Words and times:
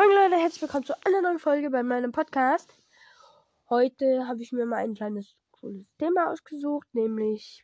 Moin 0.00 0.16
Leute, 0.16 0.40
herzlich 0.40 0.62
willkommen 0.62 0.86
zu 0.86 0.94
einer 1.04 1.20
neuen 1.20 1.38
Folge 1.38 1.68
bei 1.68 1.82
meinem 1.82 2.10
Podcast. 2.10 2.72
Heute 3.68 4.26
habe 4.26 4.40
ich 4.40 4.50
mir 4.50 4.64
mal 4.64 4.78
ein 4.78 4.94
kleines 4.94 5.36
cooles 5.50 5.84
Thema 5.98 6.32
ausgesucht, 6.32 6.86
nämlich 6.94 7.62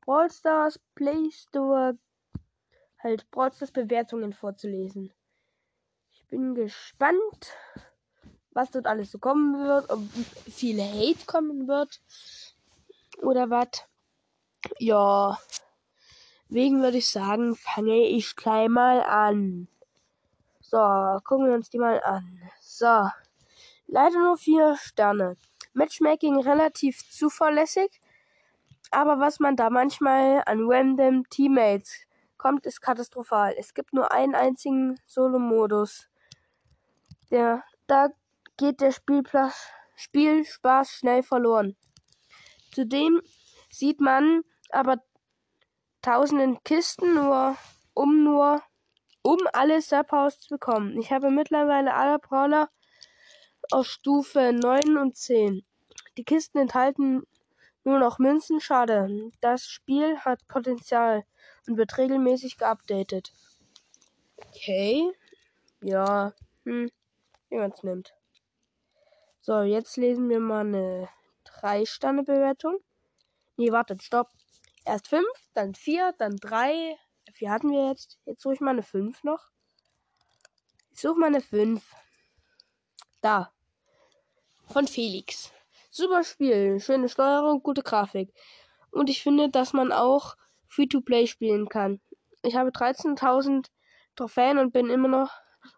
Brawl 0.00 0.30
Stars 0.30 0.80
Play 0.94 1.30
Store, 1.30 1.98
halt 2.98 3.30
Brawl 3.30 3.52
Stars 3.52 3.72
Bewertungen 3.72 4.32
vorzulesen. 4.32 5.12
Ich 6.12 6.26
bin 6.28 6.54
gespannt, 6.54 7.52
was 8.52 8.70
dort 8.70 8.86
alles 8.86 9.12
so 9.12 9.18
kommen 9.18 9.62
wird, 9.62 9.90
ob 9.90 10.00
viel 10.50 10.80
Hate 10.80 11.26
kommen 11.26 11.68
wird 11.68 12.00
oder 13.18 13.50
was. 13.50 13.86
Ja, 14.78 15.38
wegen 16.48 16.80
würde 16.80 16.96
ich 16.96 17.10
sagen, 17.10 17.54
fange 17.54 18.06
ich 18.06 18.34
gleich 18.34 18.70
mal 18.70 19.02
an. 19.02 19.68
So, 20.70 20.78
gucken 21.24 21.48
wir 21.48 21.54
uns 21.54 21.68
die 21.68 21.80
mal 21.80 22.00
an. 22.04 22.40
So, 22.60 23.08
leider 23.88 24.20
nur 24.20 24.36
vier 24.36 24.76
Sterne. 24.76 25.36
Matchmaking 25.72 26.38
relativ 26.38 27.10
zuverlässig, 27.10 28.00
aber 28.92 29.18
was 29.18 29.40
man 29.40 29.56
da 29.56 29.68
manchmal 29.68 30.44
an 30.46 30.70
random 30.70 31.28
Teammates 31.28 32.06
kommt, 32.38 32.66
ist 32.66 32.80
katastrophal. 32.80 33.52
Es 33.58 33.74
gibt 33.74 33.92
nur 33.92 34.12
einen 34.12 34.36
einzigen 34.36 35.00
Solo-Modus. 35.06 36.08
Da 37.30 38.08
geht 38.56 38.80
der 38.80 38.92
Spielplatz, 38.92 39.72
Spielspaß 39.96 40.92
schnell 40.92 41.24
verloren. 41.24 41.74
Zudem 42.72 43.20
sieht 43.70 44.00
man 44.00 44.42
aber 44.70 44.98
tausenden 46.00 46.62
Kisten 46.62 47.14
nur, 47.14 47.56
um 47.92 48.22
nur 48.22 48.62
um 49.30 49.38
alle 49.52 49.80
Sub-House 49.80 50.40
zu 50.40 50.48
bekommen. 50.48 50.98
Ich 50.98 51.12
habe 51.12 51.30
mittlerweile 51.30 51.94
alle 51.94 52.18
Brawler 52.18 52.68
auf 53.70 53.86
Stufe 53.86 54.52
9 54.52 54.96
und 54.96 55.16
10. 55.16 55.64
Die 56.16 56.24
Kisten 56.24 56.58
enthalten 56.58 57.22
nur 57.84 58.00
noch 58.00 58.18
Münzen. 58.18 58.60
Schade. 58.60 59.30
Das 59.40 59.68
Spiel 59.68 60.18
hat 60.18 60.48
Potenzial 60.48 61.24
und 61.68 61.76
wird 61.76 61.96
regelmäßig 61.96 62.58
geupdatet. 62.58 63.32
Okay. 64.48 65.12
Ja. 65.80 66.32
Hm. 66.64 66.90
Wie 67.50 67.56
man 67.56 67.70
es 67.70 67.84
nimmt. 67.84 68.12
So, 69.42 69.62
jetzt 69.62 69.96
lesen 69.96 70.28
wir 70.28 70.40
mal 70.40 70.66
eine 70.66 71.08
3-Sterne-Bewertung. 71.62 72.78
Nee, 73.56 73.70
wartet, 73.70 74.02
stopp. 74.02 74.28
Erst 74.84 75.06
5, 75.06 75.24
dann 75.54 75.76
4, 75.76 76.14
dann 76.18 76.34
3, 76.36 76.98
wie 77.38 77.48
hatten 77.48 77.70
wir 77.70 77.88
jetzt? 77.88 78.18
Jetzt 78.24 78.42
suche 78.42 78.54
ich 78.54 78.60
mal 78.60 78.70
eine 78.70 78.82
5 78.82 79.22
noch. 79.24 79.50
Ich 80.92 81.00
suche 81.00 81.18
mal 81.18 81.26
eine 81.26 81.40
5. 81.40 81.82
Da. 83.20 83.52
Von 84.68 84.86
Felix. 84.86 85.52
Super 85.90 86.24
Spiel. 86.24 86.80
Schöne 86.80 87.08
Steuerung, 87.08 87.62
gute 87.62 87.82
Grafik. 87.82 88.32
Und 88.90 89.10
ich 89.10 89.22
finde, 89.22 89.48
dass 89.50 89.72
man 89.72 89.92
auch 89.92 90.36
Free-to-Play 90.68 91.26
spielen 91.26 91.68
kann. 91.68 92.00
Ich 92.42 92.56
habe 92.56 92.70
13.000 92.70 93.66
Trophäen 94.16 94.58
und 94.58 94.72
bin 94.72 94.88
immer 94.90 95.08
noch 95.08 95.30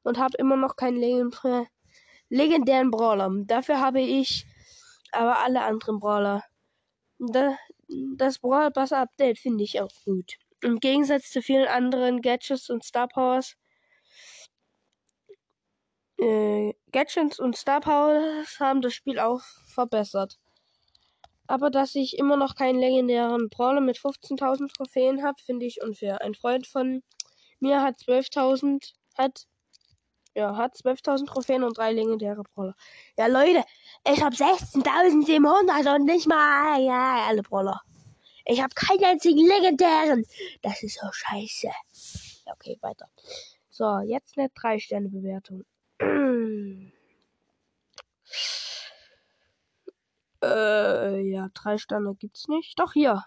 und 0.02 0.18
habe 0.18 0.36
immer 0.38 0.56
noch 0.56 0.76
keinen 0.76 1.30
legendären 2.28 2.90
Brawler. 2.90 3.30
Dafür 3.44 3.80
habe 3.80 4.00
ich 4.00 4.46
aber 5.10 5.38
alle 5.38 5.62
anderen 5.62 5.98
Brawler. 5.98 6.44
Das 7.18 8.38
Brawl 8.38 8.70
Pass 8.70 8.92
Update 8.92 9.38
finde 9.38 9.64
ich 9.64 9.80
auch 9.80 9.90
gut. 10.04 10.38
Im 10.62 10.78
Gegensatz 10.78 11.30
zu 11.30 11.42
vielen 11.42 11.66
anderen 11.66 12.22
Gadgets 12.22 12.70
und 12.70 12.84
Star 12.84 13.08
Powers. 13.08 13.56
Äh, 16.18 16.72
Gadgets 16.92 17.40
und 17.40 17.56
Star 17.56 17.80
Powers 17.80 18.60
haben 18.60 18.80
das 18.80 18.94
Spiel 18.94 19.18
auch 19.18 19.42
verbessert. 19.74 20.38
Aber 21.48 21.68
dass 21.68 21.96
ich 21.96 22.16
immer 22.16 22.36
noch 22.36 22.54
keinen 22.54 22.78
legendären 22.78 23.48
Brawler 23.48 23.80
mit 23.80 23.98
15.000 23.98 24.72
Trophäen 24.72 25.24
habe, 25.24 25.42
finde 25.44 25.66
ich 25.66 25.82
unfair. 25.82 26.22
Ein 26.22 26.34
Freund 26.34 26.66
von 26.66 27.02
mir 27.58 27.82
hat 27.82 27.96
12.000, 27.98 28.92
hat, 29.18 29.46
ja, 30.34 30.56
hat 30.56 30.76
12.000 30.76 31.26
Trophäen 31.26 31.64
und 31.64 31.76
drei 31.76 31.92
legendäre 31.92 32.44
Brawler. 32.54 32.74
Ja, 33.18 33.26
Leute, 33.26 33.64
ich 34.08 34.22
habe 34.22 34.36
16.700 34.36 35.94
und 35.96 36.04
nicht 36.04 36.28
mal, 36.28 36.80
ja, 36.80 37.26
alle 37.28 37.42
Brawler. 37.42 37.80
Ich 38.44 38.60
habe 38.60 38.74
keinen 38.74 39.04
einzigen 39.04 39.46
legendären. 39.46 40.24
Das 40.62 40.82
ist 40.82 40.98
so 41.00 41.06
scheiße. 41.10 41.70
Okay, 42.46 42.76
weiter. 42.80 43.08
So, 43.70 44.00
jetzt 44.00 44.36
eine 44.36 44.48
3-Sterne-Bewertung. 44.48 45.64
äh, 50.42 51.20
ja, 51.30 51.48
3 51.54 51.78
Sterne 51.78 52.14
gibt's 52.16 52.48
nicht. 52.48 52.78
Doch 52.78 52.92
hier. 52.92 53.24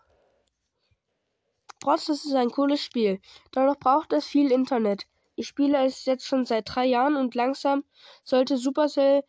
Trotz, 1.79 2.05
das 2.05 2.25
ist 2.25 2.33
ein 2.33 2.49
cooles 2.49 2.81
Spiel. 2.81 3.21
Dennoch 3.55 3.77
braucht 3.77 4.11
es 4.13 4.25
viel 4.25 4.51
Internet. 4.51 5.05
Ich 5.35 5.47
spiele 5.47 5.85
es 5.85 6.05
jetzt 6.05 6.25
schon 6.25 6.45
seit 6.45 6.69
drei 6.73 6.85
Jahren 6.85 7.15
und 7.15 7.35
langsam 7.35 7.83
sollte 8.23 8.57
Supercell 8.57 9.23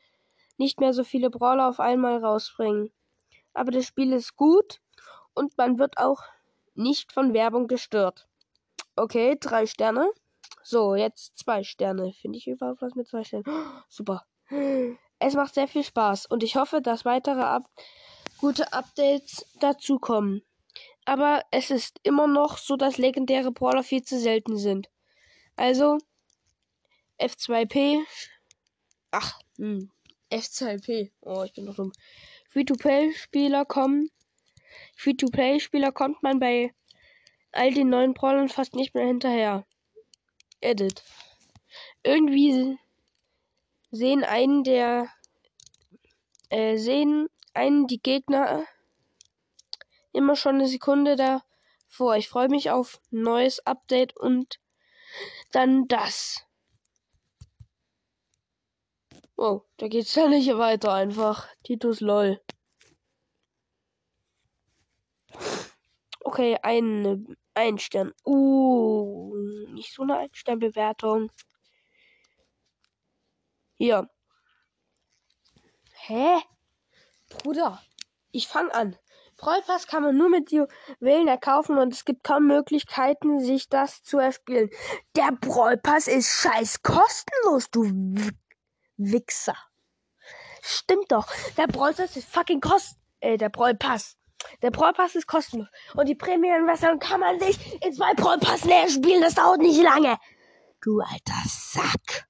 nicht 0.57 0.81
mehr 0.81 0.93
so 0.93 1.05
viele 1.05 1.31
Brawler 1.31 1.69
auf 1.69 1.81
einmal 1.81 2.25
rausbringen. 2.25 2.93
Aber 3.53 3.73
das 3.73 3.87
Spiel 3.87 4.13
ist 4.13 4.37
gut 4.37 4.81
und 5.37 5.57
man 5.59 5.79
wird 5.79 5.99
auch 5.99 6.23
nicht 6.75 7.13
von 7.13 7.33
Werbung 7.33 7.69
gestört. 7.69 8.27
Okay, 8.97 9.37
drei 9.39 9.67
Sterne. 9.67 10.11
So, 10.63 10.95
jetzt 10.95 11.39
zwei 11.39 11.63
Sterne. 11.63 12.13
Finde 12.13 12.39
ich 12.39 12.47
überhaupt 12.49 12.83
was 12.83 12.95
mit 12.95 13.07
zwei 13.07 13.25
Sternen? 13.25 13.45
Oh, 13.47 13.81
super. 13.89 14.27
Es 15.19 15.35
macht 15.35 15.55
sehr 15.55 15.69
viel 15.69 15.85
Spaß 15.85 16.27
und 16.27 16.43
ich 16.43 16.57
hoffe, 16.57 16.81
dass 16.81 17.05
weitere 17.05 17.43
Up 17.43 17.71
gute 18.39 18.73
Updates 18.73 19.47
dazukommen. 19.61 20.43
Aber 21.05 21.43
es 21.51 21.71
ist 21.71 22.01
immer 22.03 22.27
noch 22.27 22.59
so, 22.59 22.77
dass 22.77 22.99
legendäre 22.99 23.53
Brawler 23.53 23.83
viel 23.83 24.03
zu 24.03 24.19
selten 24.19 24.57
sind. 24.57 24.89
Also 25.57 25.99
F2P. 27.19 28.03
Ach, 29.11 29.39
hm. 29.57 29.91
F2P. 30.31 31.13
Oh, 31.21 31.45
ich 31.45 31.53
bin 31.55 31.67
doch 31.67 31.77
dumm. 31.77 31.93
Free-to-Play-Spieler 32.51 33.65
kommen 33.65 34.11
Free-to-Play-Spieler 34.97 35.93
kommt 35.93 36.23
man 36.23 36.39
bei 36.39 36.73
all 37.53 37.73
den 37.73 37.89
neuen 37.89 38.15
Brawlern 38.15 38.49
fast 38.49 38.75
nicht 38.75 38.95
mehr 38.95 39.07
hinterher. 39.07 39.67
Edit. 40.61 41.03
Irgendwie 42.03 42.79
sehen 43.91 44.25
einen 44.25 44.65
der 44.65 45.09
äh, 46.51 46.77
sehen 46.77 47.29
einen 47.55 47.87
die 47.87 48.01
Gegner 48.01 48.65
immer 50.13 50.37
schon 50.37 50.57
eine 50.57 50.69
Sekunde 50.69 51.17
davor. 51.17 52.17
Ich 52.17 52.29
freue 52.29 52.49
mich 52.49 52.71
auf 52.71 53.01
ein 53.13 53.23
neues 53.23 53.65
Update 53.67 54.17
und 54.17 54.59
dann 55.53 55.89
das. 55.89 56.47
Oh, 59.37 59.63
da 59.77 59.89
geht's 59.89 60.15
ja 60.15 60.29
nicht 60.29 60.57
weiter 60.57 60.93
einfach. 60.93 61.49
Titus 61.63 62.01
LOL. 62.01 62.41
Okay, 66.37 66.59
ein, 66.63 67.35
ein 67.55 67.79
Stern. 67.79 68.13
Uh, 68.27 69.35
nicht 69.73 69.95
so 69.95 70.03
eine 70.03 70.19
Ein-Stern-Bewertung. 70.19 71.33
Hier. 73.79 74.11
Hä? 75.95 76.43
Bruder, 77.31 77.81
ich 78.33 78.49
fang 78.49 78.71
an. 78.71 78.99
Brawl 79.39 79.63
kann 79.87 80.03
man 80.03 80.19
nur 80.19 80.29
mit 80.29 80.53
Juwelen 80.53 81.27
erkaufen 81.27 81.79
und 81.79 81.95
es 81.95 82.05
gibt 82.05 82.23
kaum 82.23 82.49
Möglichkeiten, 82.49 83.41
sich 83.41 83.71
das 83.71 84.03
zu 84.03 84.19
erspielen. 84.19 84.69
Der 85.17 85.33
Brawl 85.41 85.81
ist 86.05 86.29
scheiß 86.29 86.83
kostenlos, 86.83 87.71
du 87.71 88.15
Wichser. 88.99 89.57
Stimmt 90.60 91.10
doch. 91.13 91.33
Der 91.57 91.66
Brawl 91.66 91.93
ist 91.93 92.28
fucking 92.28 92.60
kost... 92.60 92.99
Äh, 93.21 93.39
der 93.39 93.49
Brawl 93.49 93.75
der 94.62 94.71
Brawl 94.71 94.92
Pass 94.92 95.15
ist 95.15 95.27
kostenlos. 95.27 95.68
Und 95.94 96.09
die 96.09 96.15
Prämienversion 96.15 96.98
kann 96.98 97.21
man 97.21 97.38
sich 97.41 97.83
in 97.83 97.92
zwei 97.92 98.15
Brawl 98.15 98.38
Pass 98.38 98.65
leer 98.65 98.88
spielen. 98.88 99.22
Das 99.22 99.34
dauert 99.34 99.60
nicht 99.60 99.83
lange. 99.83 100.18
Du 100.83 101.00
alter 101.00 101.42
Sack. 101.47 102.27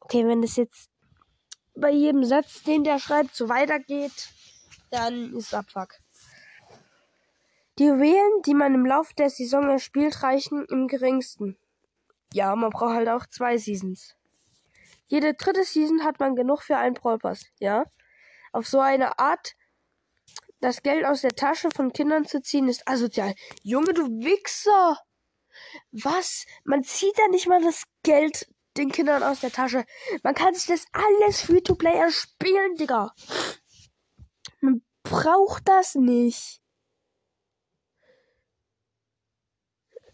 Okay, 0.00 0.26
wenn 0.26 0.42
es 0.42 0.56
jetzt 0.56 0.90
bei 1.74 1.90
jedem 1.90 2.24
Satz, 2.24 2.62
den 2.62 2.84
der 2.84 2.98
schreibt, 2.98 3.34
so 3.34 3.48
weitergeht, 3.48 4.28
dann 4.90 5.34
ist 5.34 5.54
Abfuck. 5.54 5.94
Die 7.78 7.86
Juwelen, 7.86 8.42
die 8.46 8.54
man 8.54 8.74
im 8.74 8.86
Laufe 8.86 9.14
der 9.14 9.30
Saison 9.30 9.68
erspielt, 9.68 10.22
reichen 10.22 10.64
im 10.66 10.86
geringsten. 10.86 11.56
Ja, 12.32 12.54
man 12.54 12.70
braucht 12.70 12.94
halt 12.94 13.08
auch 13.08 13.26
zwei 13.26 13.58
Seasons. 13.58 14.14
Jede 15.06 15.34
dritte 15.34 15.64
Season 15.64 16.04
hat 16.04 16.20
man 16.20 16.36
genug 16.36 16.62
für 16.62 16.76
einen 16.76 16.94
Brawl 16.94 17.18
Pass, 17.18 17.46
ja? 17.58 17.84
Auf 18.52 18.68
so 18.68 18.78
eine 18.78 19.18
Art 19.18 19.54
das 20.60 20.82
Geld 20.82 21.04
aus 21.04 21.20
der 21.20 21.32
Tasche 21.32 21.68
von 21.74 21.92
Kindern 21.92 22.26
zu 22.26 22.40
ziehen 22.40 22.68
ist 22.68 22.88
asozial. 22.88 23.34
Junge, 23.62 23.92
du 23.92 24.04
Wichser! 24.08 24.98
Was? 25.92 26.46
Man 26.64 26.82
zieht 26.82 27.18
da 27.18 27.28
nicht 27.28 27.46
mal 27.46 27.62
das 27.62 27.84
Geld 28.02 28.48
den 28.76 28.90
Kindern 28.90 29.22
aus 29.22 29.40
der 29.40 29.52
Tasche. 29.52 29.84
Man 30.22 30.34
kann 30.34 30.54
sich 30.54 30.66
das 30.66 30.86
alles 30.92 31.42
Free-to-Play 31.42 31.96
erspielen, 31.96 32.76
Digga. 32.76 33.14
Man 34.60 34.82
braucht 35.02 35.68
das 35.68 35.94
nicht. 35.94 36.60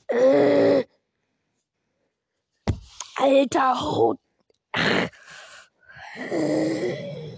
Äh. 0.08 0.84
Alter 3.16 3.80
Hut. 3.80 4.18
Junge, 6.14 7.29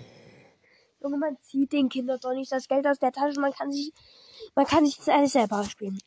man 1.22 1.40
zieht 1.40 1.72
den 1.72 1.88
Kindern 1.88 2.18
doch 2.20 2.34
nicht 2.34 2.52
das 2.52 2.68
Geld 2.68 2.86
aus 2.86 2.98
der 2.98 3.12
Tasche. 3.12 3.40
Man 3.40 3.52
kann 3.52 3.72
sich, 3.72 3.92
man 4.54 4.66
kann 4.66 4.84
sich 4.84 4.96
das 4.96 5.08
alles 5.08 5.32
selber 5.32 5.64
spielen. 5.64 5.98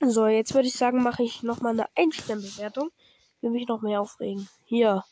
so, 0.00 0.26
jetzt 0.26 0.54
würde 0.54 0.68
ich 0.68 0.74
sagen, 0.74 1.02
mache 1.02 1.22
ich 1.22 1.42
nochmal 1.42 1.72
eine 1.72 1.86
Einsternbewertung. 1.96 2.90
Will 3.40 3.50
mich 3.50 3.66
noch 3.66 3.82
mehr 3.82 4.00
aufregen. 4.00 4.48
Hier. 4.64 5.02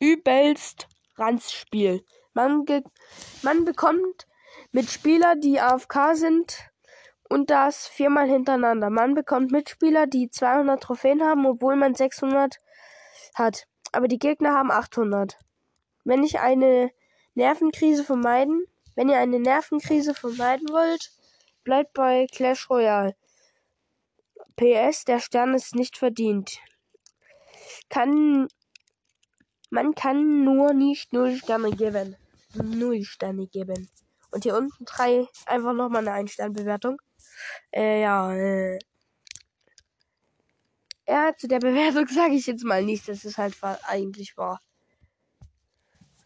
Übelst 0.00 0.88
Ranzspiel. 1.16 2.04
Man, 2.32 2.64
man 3.42 3.64
bekommt 3.64 4.26
Mitspieler, 4.72 5.36
die 5.36 5.60
AFK 5.60 6.14
sind 6.14 6.70
und 7.28 7.50
das 7.50 7.86
viermal 7.86 8.28
hintereinander. 8.28 8.90
Man 8.90 9.14
bekommt 9.14 9.52
Mitspieler, 9.52 10.06
die 10.06 10.30
200 10.30 10.82
Trophäen 10.82 11.22
haben, 11.22 11.46
obwohl 11.46 11.76
man 11.76 11.94
600 11.94 12.58
hat. 13.34 13.66
Aber 13.92 14.08
die 14.08 14.18
Gegner 14.18 14.54
haben 14.54 14.72
800. 14.72 15.38
Wenn 16.04 16.22
ich 16.22 16.38
eine 16.38 16.90
Nervenkrise 17.34 18.04
vermeiden, 18.04 18.66
wenn 18.94 19.08
ihr 19.08 19.18
eine 19.18 19.40
Nervenkrise 19.40 20.14
vermeiden 20.14 20.68
wollt, 20.68 21.10
bleibt 21.64 21.94
bei 21.94 22.26
Clash 22.30 22.70
Royale. 22.70 23.16
PS, 24.56 25.04
der 25.04 25.18
Stern 25.18 25.54
ist 25.54 25.74
nicht 25.74 25.98
verdient. 25.98 26.58
Kann, 27.88 28.48
man 29.70 29.94
kann 29.94 30.44
nur 30.44 30.72
nicht 30.74 31.12
null 31.12 31.36
Sterne 31.36 31.72
geben. 31.72 32.16
Null 32.54 33.02
Sterne 33.02 33.48
geben. 33.48 33.88
Und 34.30 34.44
hier 34.44 34.56
unten 34.56 34.84
drei, 34.84 35.26
einfach 35.46 35.72
nochmal 35.72 36.02
eine 36.02 36.12
Ein-Stern-Bewertung. 36.12 37.00
Äh, 37.72 38.02
ja, 38.02 38.32
äh. 38.32 38.78
Ja, 41.06 41.32
zu 41.36 41.48
der 41.48 41.58
Bewertung 41.58 42.06
sage 42.08 42.34
ich 42.34 42.46
jetzt 42.46 42.64
mal 42.64 42.82
nichts. 42.82 43.06
Das 43.06 43.24
ist 43.24 43.38
halt 43.38 43.56
eigentlich 43.62 44.36
wahr. 44.36 44.60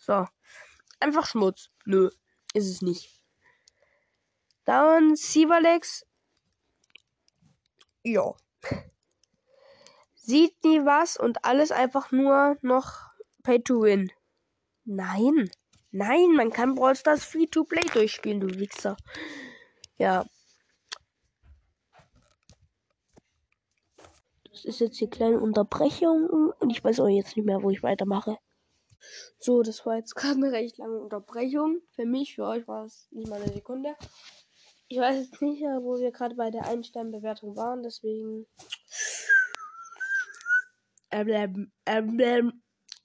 So. 0.09 0.27
Einfach 1.01 1.27
Schmutz. 1.27 1.69
Nö, 1.85 2.09
ist 2.55 2.67
es 2.67 2.81
nicht. 2.81 3.23
Dann 4.65 5.17
Sivalex. 5.17 6.07
Ja. 8.03 8.35
Sieht 10.15 10.65
nie 10.65 10.81
was 10.87 11.19
und 11.19 11.45
alles 11.45 11.73
einfach 11.73 12.11
nur 12.11 12.57
noch 12.63 13.11
Pay 13.43 13.63
to 13.63 13.83
Win. 13.83 14.11
Nein. 14.87 15.51
Nein, 15.91 16.33
man 16.35 16.51
kann 16.51 16.75
Brawl 16.75 16.97
Stars 16.97 17.25
Free 17.25 17.47
to 17.47 17.65
Play 17.65 17.87
durchspielen, 17.93 18.41
du 18.41 18.59
Wichser. 18.59 18.97
Ja. 19.99 20.25
Das 24.51 24.65
ist 24.65 24.81
jetzt 24.81 24.99
die 25.03 25.11
kleine 25.11 25.39
Unterbrechung 25.39 26.55
und 26.59 26.71
ich 26.71 26.83
weiß 26.83 27.01
auch 27.01 27.09
jetzt 27.09 27.37
nicht 27.37 27.45
mehr, 27.45 27.63
wo 27.63 27.69
ich 27.69 27.83
weitermache. 27.83 28.39
So, 29.39 29.63
das 29.63 29.85
war 29.87 29.97
jetzt 29.97 30.15
gerade 30.17 30.37
eine 30.37 30.53
recht 30.53 30.79
lange 30.79 30.99
Unterbrechung. 30.99 31.81
Für 31.93 32.07
mich, 32.07 32.35
für 32.35 32.45
euch 32.45 32.67
war 32.69 32.85
es 32.85 33.09
nicht 33.11 33.29
mal 33.29 33.41
eine 33.41 33.53
Sekunde. 33.53 33.95
Ich 34.89 34.99
weiß 34.99 35.19
jetzt 35.19 35.43
nicht, 35.43 35.61
wo 35.63 35.99
wir 35.99 36.11
gerade 36.13 36.35
bei 36.35 36.51
der 36.51 36.67
Einsternbewertung 36.67 37.57
waren, 37.57 37.83
deswegen. 37.83 38.47
Ähm, 41.11 41.73
ähm, 41.87 42.63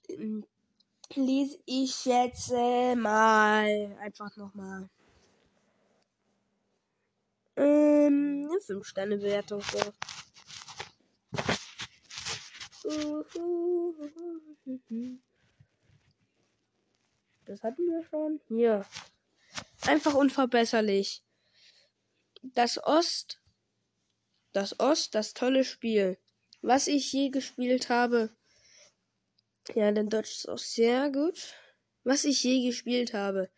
ähm, 0.08 0.46
lese 1.14 1.58
ich 1.66 2.04
jetzt 2.04 2.52
äh, 2.54 2.94
mal 2.94 3.96
einfach 4.00 4.34
nochmal. 4.36 4.88
Ähm, 7.56 8.48
eine 8.50 8.58
5-Sterne-Bewertung 8.60 9.60
so. 9.60 9.92
Das 17.46 17.62
hatten 17.62 17.86
wir 17.86 18.02
schon. 18.04 18.40
Hier. 18.48 18.84
Einfach 19.86 20.14
unverbesserlich. 20.14 21.22
Das 22.42 22.82
Ost. 22.82 23.40
Das 24.52 24.78
Ost, 24.80 25.14
das 25.14 25.34
tolle 25.34 25.64
Spiel. 25.64 26.18
Was 26.62 26.86
ich 26.86 27.12
je 27.12 27.28
gespielt 27.28 27.90
habe. 27.90 28.30
Ja, 29.74 29.90
dein 29.92 30.08
Deutsch 30.08 30.32
ist 30.32 30.48
auch 30.48 30.58
sehr 30.58 31.10
gut. 31.10 31.54
Was 32.02 32.24
ich 32.24 32.42
je 32.42 32.66
gespielt 32.66 33.14
habe. 33.14 33.50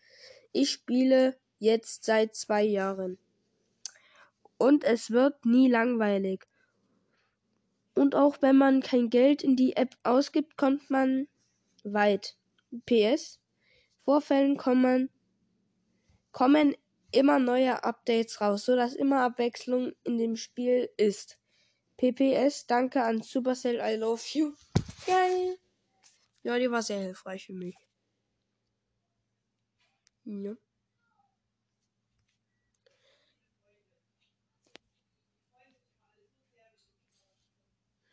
Ich 0.52 0.70
spiele 0.70 1.38
jetzt 1.58 2.04
seit 2.04 2.34
zwei 2.34 2.62
Jahren. 2.62 3.18
Und 4.58 4.84
es 4.84 5.10
wird 5.10 5.44
nie 5.44 5.68
langweilig. 5.68 6.46
Und 7.94 8.14
auch 8.14 8.42
wenn 8.42 8.56
man 8.56 8.82
kein 8.82 9.10
Geld 9.10 9.42
in 9.42 9.56
die 9.56 9.76
App 9.76 9.96
ausgibt, 10.02 10.56
kommt 10.56 10.90
man 10.90 11.28
weit. 11.84 12.36
PS. 12.84 13.38
Vorfällen 14.06 14.56
kommen, 14.56 15.10
kommen 16.30 16.76
immer 17.10 17.40
neue 17.40 17.82
Updates 17.82 18.40
raus, 18.40 18.64
so 18.64 18.76
dass 18.76 18.94
immer 18.94 19.22
Abwechslung 19.22 19.94
in 20.04 20.16
dem 20.16 20.36
Spiel 20.36 20.88
ist. 20.96 21.40
PPS, 21.96 22.68
danke 22.68 23.02
an 23.02 23.22
Supercell, 23.22 23.80
I 23.82 23.96
love 23.96 24.22
you. 24.32 24.54
Geil. 25.06 25.58
Ja, 26.44 26.56
die 26.56 26.70
war 26.70 26.82
sehr 26.82 27.00
hilfreich 27.00 27.46
für 27.46 27.52
mich. 27.52 27.76
Ja. 30.24 30.54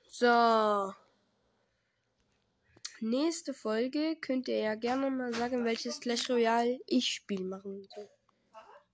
So 0.09 1.02
nächste 3.03 3.53
Folge 3.53 4.15
könnt 4.15 4.47
ihr 4.47 4.59
ja 4.59 4.75
gerne 4.75 5.11
mal 5.11 5.33
sagen, 5.33 5.65
welches 5.65 5.99
Clash 5.99 6.29
Royale 6.29 6.79
ich 6.87 7.07
Spiel 7.07 7.43
machen 7.43 7.87
soll. 7.93 8.09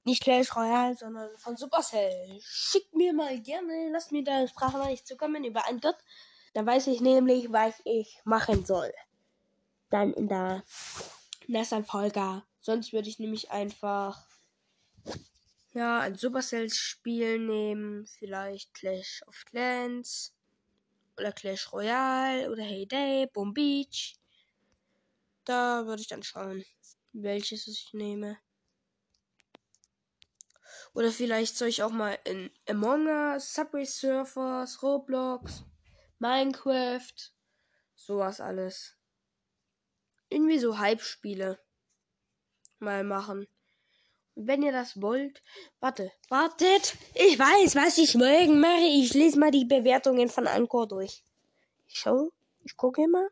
Nicht 0.04 0.24
Clash 0.24 0.56
Royale, 0.56 0.96
sondern 0.96 1.30
von 1.38 1.56
Supercell. 1.56 2.40
Schickt 2.42 2.94
mir 2.96 3.14
mal 3.14 3.40
gerne, 3.42 3.90
lasst 3.92 4.12
mir 4.12 4.24
da 4.24 4.38
eine 4.38 4.48
Sprachnachricht 4.48 5.08
zukommen 5.08 5.44
über 5.44 5.66
ein 5.66 5.80
Dot. 5.80 5.98
Dann 6.54 6.66
weiß 6.66 6.88
ich 6.88 7.02
nämlich, 7.02 7.52
was 7.52 7.76
ich 7.86 8.20
machen 8.26 8.66
soll. 8.66 8.92
Dann 9.90 10.14
in 10.14 10.28
der 10.28 10.64
nächsten 11.48 11.86
Folge. 11.86 12.44
Sonst 12.62 12.92
würde 12.92 13.10
ich 13.10 13.20
nämlich 13.20 13.52
einfach 13.52 14.26
ja, 15.74 16.00
ein 16.00 16.16
Supercell-Spiel 16.16 17.40
nehmen. 17.40 18.06
Vielleicht 18.08 18.74
Clash 18.74 19.24
of 19.28 19.44
Clans 19.46 20.34
oder 21.20 21.32
Clash 21.32 21.72
Royale 21.72 22.50
oder 22.50 22.64
Heyday, 22.64 23.28
Boom 23.34 23.54
Beach. 23.54 24.16
Da 25.46 25.86
würde 25.86 26.02
ich 26.02 26.08
dann 26.08 26.24
schauen, 26.24 26.64
welches 27.14 27.68
ich 27.68 27.90
nehme. 27.94 28.38
Oder 30.94 31.12
vielleicht 31.12 31.58
soll 31.58 31.68
ich 31.68 31.84
auch 31.84 31.92
mal 31.92 32.18
in 32.26 32.52
Among 32.68 33.08
Us, 33.08 33.54
Subway 33.54 33.86
Surfers, 33.86 34.82
Roblox, 34.82 35.64
Minecraft, 36.20 37.14
sowas 37.96 38.42
alles. 38.42 38.98
Irgendwie 40.30 40.60
so 40.60 40.78
Hype-Spiele 40.78 41.60
mal 42.80 43.04
machen. 43.04 43.48
Wenn 44.46 44.64
ihr 44.64 44.72
das 44.72 45.02
wollt, 45.02 45.44
warte, 45.80 46.12
wartet. 46.30 46.96
Ich 47.14 47.38
weiß, 47.38 47.76
was 47.76 47.98
ich 47.98 48.16
morgen 48.16 48.60
mache. 48.60 48.88
Ich 48.88 49.14
lese 49.14 49.40
mal 49.40 49.52
die 49.52 49.66
Bewertungen 49.66 50.30
von 50.30 50.48
Anchor 50.48 50.88
durch. 50.88 51.24
Ich 51.88 52.00
schau, 52.00 52.32
ich 52.64 52.78
gucke 52.78 53.08
mal. 53.08 53.30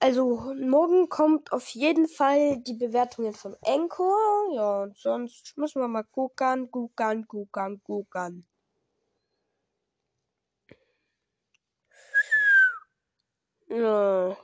Also, 0.00 0.54
morgen 0.56 1.08
kommt 1.08 1.52
auf 1.52 1.68
jeden 1.68 2.08
Fall 2.08 2.58
die 2.62 2.74
Bewertungen 2.74 3.34
von 3.34 3.54
Anchor. 3.64 4.54
Ja, 4.54 4.82
und 4.84 4.96
sonst 4.96 5.56
müssen 5.56 5.82
wir 5.82 5.88
mal 5.88 6.04
gucken, 6.04 6.70
gucken, 6.70 7.28
gucken, 7.28 7.82
gucken. 7.84 8.46
Ja. 13.68 14.36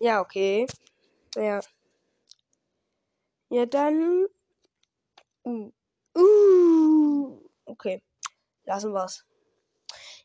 Ja, 0.00 0.20
okay. 0.20 0.66
Ja. 1.36 1.60
Ja, 3.50 3.66
dann. 3.66 4.26
Uh. 5.44 5.70
Uh. 6.16 7.38
Okay. 7.66 8.02
Lassen 8.64 8.92
wir's. 8.92 9.24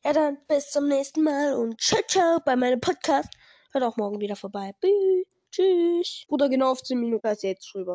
Ja, 0.04 0.14
dann 0.14 0.40
bis 0.48 0.72
zum 0.72 0.88
nächsten 0.88 1.22
Mal 1.22 1.54
und 1.54 1.80
ciao, 1.80 2.02
ciao 2.08 2.40
bei 2.44 2.56
meinem 2.56 2.80
Podcast. 2.80 3.30
Hört 3.72 3.84
auch 3.84 3.98
morgen 3.98 4.20
wieder 4.20 4.36
vorbei. 4.36 4.74
Tschüss. 5.52 6.26
Oder 6.28 6.50
genau 6.50 6.72
auf 6.72 6.82
10 6.82 7.00
Minuten 7.00 7.28
als 7.28 7.44
jetzt 7.44 7.72
drüber. 7.72 7.94